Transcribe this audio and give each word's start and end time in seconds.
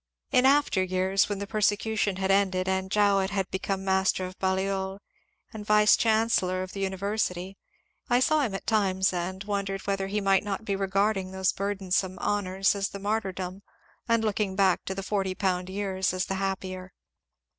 In 0.31 0.47
after 0.47 0.81
years 0.83 1.29
when 1.29 1.37
the 1.37 1.45
persecution 1.45 2.15
had 2.15 2.31
ended, 2.31 2.67
and 2.67 2.89
Jowett 2.89 3.29
had 3.29 3.51
become 3.51 3.85
master 3.85 4.25
of 4.25 4.35
Balliol 4.39 4.99
and 5.53 5.63
vice 5.63 5.95
chancellor 5.95 6.63
of 6.63 6.73
the 6.73 6.79
uni 6.79 6.97
versity, 6.97 7.53
I 8.09 8.19
saw 8.19 8.41
him 8.41 8.55
at 8.55 8.65
times 8.65 9.13
and 9.13 9.43
wondered 9.43 9.85
whether 9.85 10.07
he 10.07 10.19
might 10.19 10.43
not 10.43 10.65
be 10.65 10.75
regarding 10.75 11.29
those 11.29 11.53
burdensome 11.53 12.17
honours 12.17 12.73
as 12.73 12.89
the 12.89 12.97
martyrdom 12.97 13.61
and 14.09 14.25
looking 14.25 14.55
back 14.55 14.85
to 14.85 14.95
the 14.95 15.03
forty 15.03 15.35
pound 15.35 15.69
years 15.69 16.13
as 16.15 16.25
the 16.25 16.33
happier. 16.33 16.93